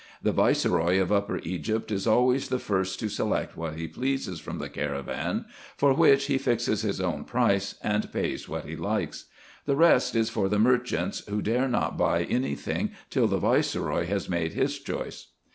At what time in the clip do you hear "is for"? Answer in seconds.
10.15-10.49